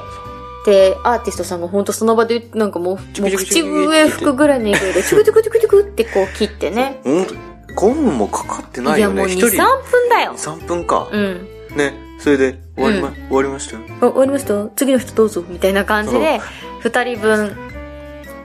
[0.65, 7.01] で、アーティストさんがほんとその場で、なんかもう、もう口ク笛吹くぐらいの勢いで、 チクチクチクチクってこう切ってね。
[7.06, 7.28] うん。
[7.78, 9.34] 5分もかかってないいやもうよね。
[9.36, 9.58] 2、一3
[9.91, 10.34] 分だよ。
[10.36, 11.08] 3分か。
[11.12, 11.47] うん。
[11.75, 12.05] ね。
[12.19, 13.78] それで、終わりま、うん終わりました？
[13.78, 13.84] よ。
[14.01, 14.67] あ、終わりました？
[14.75, 15.43] 次の人どうぞ。
[15.47, 16.39] みたいな感じで、
[16.82, 17.56] 二人分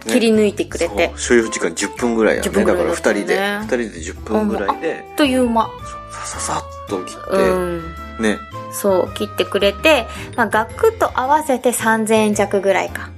[0.06, 1.08] 切り抜いてくれて。
[1.08, 2.64] そう所要時間10分ぐらいや10ね。
[2.64, 5.70] だから分ぐらいだった2人で、ね2人で10分ぐらいで、あっという間。
[6.12, 7.82] さささっと切って、うん。
[8.20, 8.38] ね。
[8.72, 10.06] そう、切ってくれて、
[10.36, 13.10] まあ、額と合わせて3000円弱ぐらいか。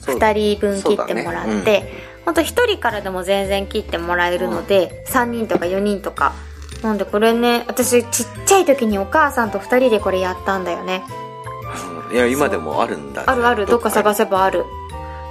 [0.00, 1.84] そう二人分切ってもらって、
[2.24, 6.32] ほんと一人からでも全然切ってもらえるので、三人とか四人とか。
[6.82, 11.04] なんでこれね、私ちっちゃい時にお母さんと二人でこれやったんだよね。
[11.24, 11.30] うん
[12.12, 13.24] いや、今でもあるんだ。
[13.26, 14.64] あるある、どっか探せせばある。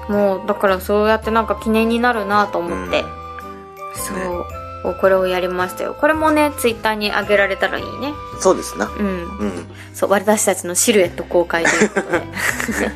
[0.07, 3.03] もう、だからそうやってなんか記念になるなと思って。
[3.93, 4.13] そ
[4.91, 4.95] う。
[5.01, 5.93] これをやりましたよ。
[5.99, 8.13] これもね、ツイッターに上げられたらいいね。
[8.39, 8.88] そうですな。
[8.88, 9.38] うん。
[9.39, 9.67] うん。
[9.93, 12.21] そう、私たちのシルエット公開ということで。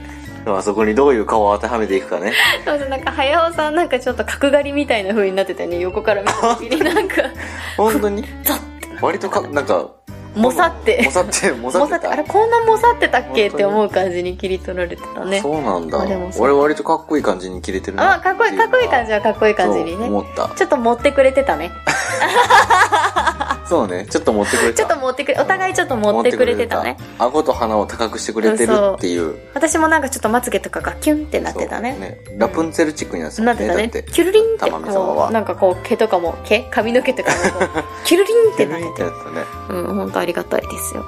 [0.45, 2.33] あそこにどういう顔を当てはめていくかね。
[2.65, 7.15] そうそう、なんか、早尾さんなんかちょっと角刈りみたいな風になってたよね、横から見た時になんか、
[7.77, 8.23] 本当に？
[8.43, 9.87] ザッてな割とか、なんか、
[10.35, 13.49] もさってもさって、もさってあれこんなもさってたっけ？
[13.49, 15.39] って思う感じに切り取られてたね。
[15.39, 15.99] そうなんだ。
[16.39, 20.07] 俺割とかっこいい感じに切れてるなあ、かっこいい、かっこいい感じはかっこいい感じにね。
[20.07, 20.49] 思った。
[20.55, 21.69] ちょっと持ってくれてたね。
[23.73, 24.05] そうね。
[24.07, 24.77] ちょっと持ってくれた。
[24.77, 26.95] ちょっと持ってくれ、お互いちょっと持ってくれてたね。
[27.17, 29.35] 顎と鼻を高くしてくれてるっていう。
[29.55, 32.19] 私もなんかちょっとまつげとかがキュンってなってたね。
[32.27, 33.89] そうラプンツェルチックになってたなってたね。
[33.89, 36.61] キュルリンってこはう、なんかこう毛とかも、毛？
[36.69, 37.35] 髪の毛とかも
[38.05, 39.09] キュルリンってなっててってや。
[39.09, 39.45] つだね。
[39.69, 41.03] うん、本当ありがたいですよ。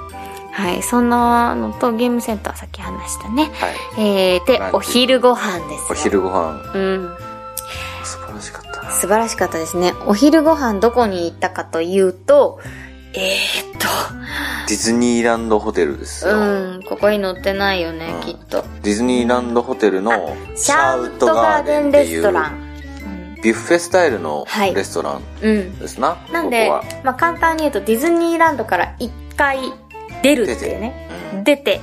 [0.50, 3.52] はい、そんなのとゲームセンターさっき話したね。
[3.94, 4.34] はい。
[4.34, 5.86] えー、でお昼ご飯ですよ。
[5.90, 7.25] お昼ご飯、うん。
[8.90, 9.92] 素晴らしかったですね。
[10.06, 12.60] お昼ご飯どこに行ったかというと、
[13.12, 13.88] えー、っと、
[14.68, 16.34] ディズニーランドホテルですよ。
[16.36, 18.64] うん、ここに載ってないよね、うんきっと。
[18.82, 22.52] ディズニーランドホテルのシャウトガーデンレストラン。
[22.52, 22.66] うん
[23.42, 25.78] ビュッフェスタイルのはいレストランうん。
[25.78, 26.16] ですな。
[26.32, 29.58] なんでここは、まあ簡単に言うとディズニーランドから一回
[30.22, 31.08] 出るっていうね。
[31.32, 31.80] うん出て、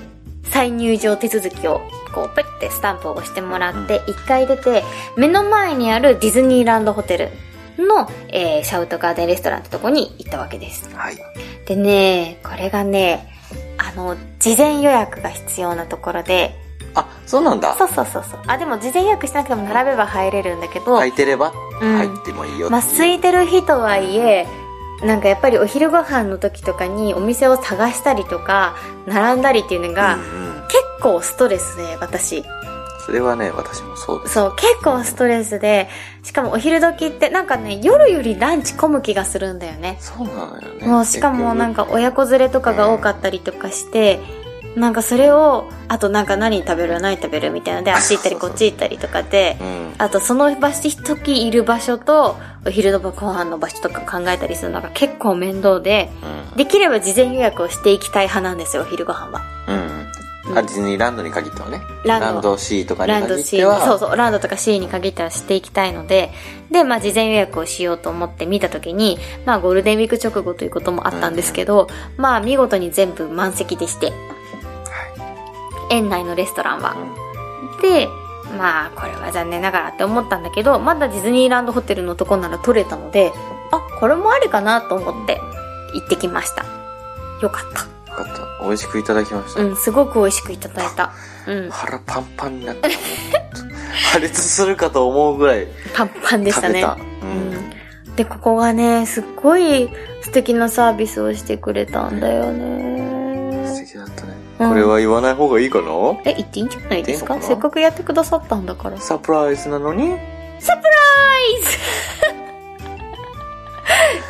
[0.50, 1.82] 再入場手続きを、
[2.13, 4.84] こう、ペッてスタンプを押してもらって、一回出て、
[5.17, 7.30] 目の前にあるディズニーランドホテル
[7.78, 10.89] の、えーシャウトガーデンレストランってとこに行ったわけです。
[10.95, 11.17] はい。
[11.65, 13.28] でね、これがね、
[13.78, 16.56] あの、事前予約が必要なところで、
[16.95, 17.73] あ、そうなんだ。
[17.73, 18.39] そうそうそうそう。
[18.45, 21.52] あ、でも事前予約しなくても並べば入れるんだけど、空いてれば？
[21.82, 22.69] うん入ってもいいよう。
[22.69, 24.47] まあ、空いてる日とはいえ、
[25.04, 28.76] なんかやっぱりお昼ご飯の時とかにお店を探したりとか、
[29.08, 32.43] 並んだりっていうのが、うんうん結構ストレスで、私。
[33.06, 34.36] それはね、私もそうです。
[34.36, 35.89] そう、結構ストレスで、
[36.23, 39.97] しかもお昼時ってなんかね、夜よりランチ混む気がするんだよね。
[39.99, 40.88] そうなのよね。
[40.88, 44.21] もうしかもなんか親子連れとかが多かったりとかして、
[44.78, 46.99] なんかそれを、あとなんか何食べる？
[47.02, 47.52] 何食べる？
[47.52, 49.93] みたいなので、あっち行ったりこっち行ったりとかで、うん。
[49.97, 56.10] あとその場所、時いる場所と、お昼のご飯の場所とか考えたりするのが結構面倒で、
[56.52, 56.58] うん。
[56.58, 59.41] できれば事前予約をしていきたい派なんですよ、お昼ご飯は。
[60.62, 61.82] ディズニーランドに限ってはね。
[62.06, 63.86] ランドランド C とかにランド限っ C ては。
[63.86, 66.32] そうそう、ランドとか C に限ってはしていきたいので、
[66.72, 71.88] で、まあ事前予約をしようと思って見たときに、まあゴールデンウィーク直後ということもあったんですけど、
[72.18, 74.13] まあ見事に全部満席でして、
[75.89, 76.96] 園内のレストランは。
[77.82, 78.08] で、
[78.58, 83.32] まあこれは残念ながらって思ったんだけど、まだディズニーランドホテルのとこなら取れたので、
[83.72, 85.39] あ、これもありかなと思って
[85.94, 86.66] 行ってきました。
[87.42, 87.92] よかった。
[88.17, 88.63] よかった。
[88.63, 89.63] 美味しくいただきました。
[89.63, 91.12] うん、すごく美味しくいただいた。
[91.47, 92.89] うん、腹パンパンになって、
[94.12, 96.82] 破裂するかと思うぐらいパンパンでしたね。
[96.82, 97.06] 食べた。
[97.26, 97.28] う。
[97.28, 98.15] うんん。
[98.15, 99.89] で、ここがね、すっごい
[100.21, 103.86] 素敵なサービスをしてくれたんだよ素ね。
[103.86, 104.34] 敵だったね。
[104.38, 105.88] うんこれは言わない方がいいかな？
[106.26, 107.34] え、言っていいんじゃないですか？
[107.34, 107.56] いいのかな？
[107.56, 108.97] せっかくやってくださったんだから。
[108.97, 110.15] サプライズなのに？
[110.60, 110.89] サプラ
[111.60, 111.69] イズ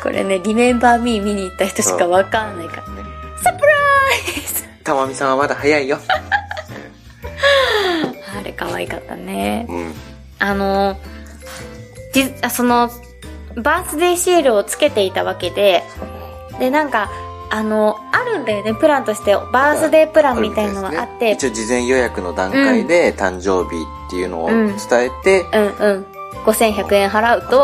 [0.02, 2.88] これね、リメンバーミー見に行った人しかわかんないから。
[2.88, 3.02] ね。
[3.42, 3.72] サプラ
[4.36, 5.98] イ ズたまみさんはまだ早いよ。
[8.38, 9.66] あれ可愛かったね。
[9.68, 9.94] うん。
[10.38, 10.96] あの、
[12.12, 12.90] じあその、
[13.56, 15.82] バースデーシールをつけていたわけで、
[16.58, 17.10] で、なんか、
[17.50, 23.76] あの、あるんだよね、プランとして、バースデープランみたいのがあって、一応事前予約の段階で誕生日
[24.08, 26.06] っていうのを伝えて、うんうん。
[26.44, 27.56] 5100円払うと、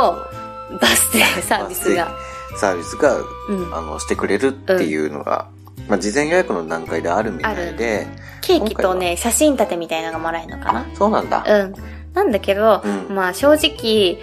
[0.81, 2.09] バースデーサービスが。
[2.57, 3.17] サービスが、
[3.49, 3.75] うん。
[3.75, 5.49] あの、してくれるっていうのが、
[5.89, 8.07] まあ、事前予約の段階であるみたいで、
[8.41, 10.87] ケーキとね、写真立てみたいなのがもらえるのかな？
[10.95, 11.45] そうなんだ。
[11.47, 11.75] うん。
[12.15, 13.15] なんだけど、うん。
[13.15, 14.19] まあ正直、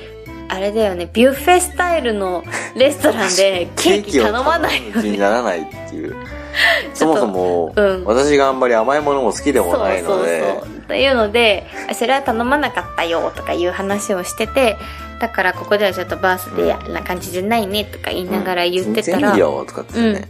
[0.50, 2.44] あれだよね、ビュッフェスタイルの
[2.76, 5.18] レストランでケーキ頼まないよケーキを頼む気にね。
[5.18, 6.16] ならないっていう。
[6.94, 8.04] そもそも、うん。
[8.06, 10.82] 私があんまり甘いものも好きでもないので、そうそうそう。
[10.88, 14.78] というので、それは頼まなかったよとかいう話をしてて、
[15.20, 20.28] だからここではちょっとバースデーな感じじゃないねとか言いながら言ってたら、全然いいよとかって言って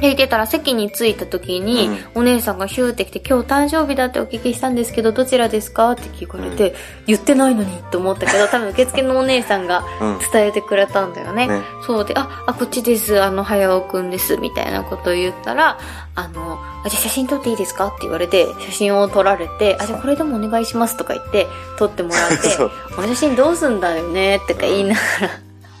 [0.00, 0.08] ね。
[0.08, 6.74] 言ってたら席に着いた時に、お姉さんがヒューって来て、今日誕生日だってお聞きしたんですけど、どちらですかって聞かれて、
[7.06, 10.18] 言ってないのにって思ったけど、多 分受付のお姉さんがうん。
[10.32, 11.46] 伝えてくれたんだよね。
[11.46, 11.62] ね。
[11.86, 15.78] そうで、あ、あ、こっちです、あの、早尾くんです、みたいなことを言ったら、
[16.14, 21.46] あの、あ、じゃあ写真撮っていいですかって言われて、写真を撮られて、あ、じゃあこれでもお願いしますとか言って、
[21.78, 22.36] 撮ってもらって
[22.98, 25.30] お写真どうすんだよねとか言いながら、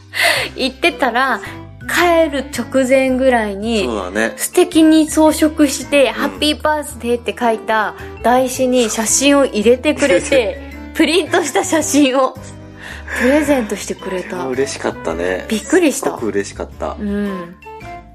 [0.56, 1.40] 言ってたら、
[1.88, 4.34] 帰る直前ぐらいにそう、だね。
[4.36, 10.60] 素敵に装飾して、ハッピーバースデーって書いた台紙に写真を入れてくれて、
[10.94, 12.34] プリントした写真を
[13.20, 14.46] プレゼントしてくれた。
[14.46, 15.46] 嬉しかったね。
[15.48, 17.04] びっくりしたすごく嬉しかったう。
[17.04, 17.56] ん。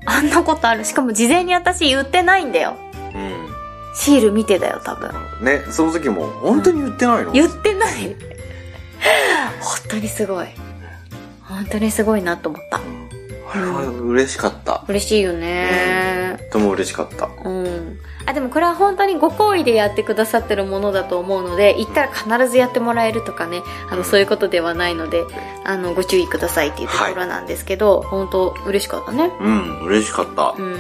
[0.06, 0.84] あんなことある。
[0.84, 2.76] しかも事前に私言ってないんだよ。
[3.14, 5.10] うシール見てたよ、多分。
[5.42, 5.46] ん。
[5.46, 7.32] ね、その時も、本当に言ってないの？
[7.32, 8.16] 言ってない。
[9.60, 10.48] 本当にすごい。
[11.44, 12.80] 本当にすごいなと思った。
[13.54, 14.84] あれは嬉しかった。
[14.88, 16.38] 嬉しいよね。
[16.52, 17.30] とても嬉しかった。
[17.44, 18.00] うん。
[18.26, 25.24] あ、でもこれは本当にご好意でやってくださってるものだと思うので、行ったら必ずやってもらえるとかね、あの、うんそういうことではないので、
[25.66, 29.32] あの、ご注意くださいっていうところなんですけど、本当嬉しかったね。
[29.40, 30.62] うん、嬉しかったう。
[30.62, 30.78] ん。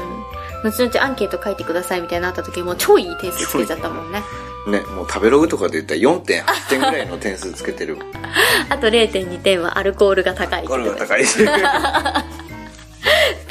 [0.63, 4.21] 後々アンケート書いてくださいみたいになった時も超いい点数つけちゃったもんね。
[4.67, 7.97] ね、もう食べログとかで言ったら4.8点ぐらいの点数つけてる。
[8.69, 11.39] あと0.2点はアルコールが高いってこれ言ってたが高いし。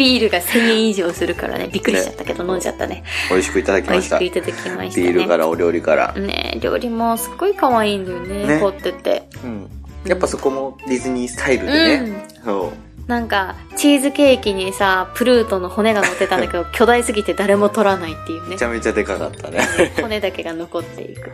[0.00, 3.04] ビールが1000円以上するからね、びっくりしちゃったけど飲んじゃったね。
[3.28, 4.18] 美味しくいただき美ました。
[4.18, 5.08] ビ味しくいただきましたね。
[5.10, 6.14] ールからお料理から。
[6.14, 9.28] ね料理もすっごい可愛いんだよね、ね凝ってて。
[9.44, 9.70] うん。
[10.06, 12.26] やっぱそこもディズニースタイルでね。
[12.42, 12.72] そ
[13.06, 13.10] う。
[13.10, 18.64] なんか、チーズケーキにさ、プルートの骨が乗ってたんだけど、 巨大すぎて誰も取らないっていうねめち。
[18.64, 19.60] ゃめちゃでかかったね。
[20.00, 21.30] 骨だけが残っていく。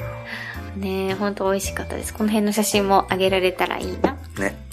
[0.77, 2.13] ねえ、ほんと美味しかったです。
[2.13, 4.17] この辺の写真もあげられたらいいな。
[4.39, 4.66] ね。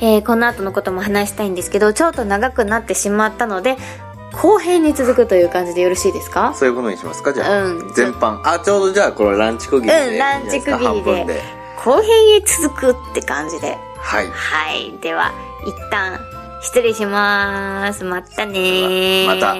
[0.00, 3.76] えーこの後のことも話したいんですけど、ちょっと長くなってしまったので、
[4.32, 6.52] 後編に続くという感じでよろしいですか？
[6.54, 7.32] そういうことにしますか？
[7.32, 7.64] じゃあ。
[7.64, 8.40] うん全般。
[8.44, 10.08] あ、ちょうどじゃあこれランチ区切りで。
[10.08, 11.42] うんランチ区切りで。
[11.84, 13.76] 後編へ続くって感じで。
[13.98, 14.26] はい。
[14.28, 14.92] はい。
[15.00, 15.32] では、
[15.66, 16.18] 一旦、
[16.62, 18.04] 失礼します。
[18.04, 19.26] またねー。
[19.26, 19.54] また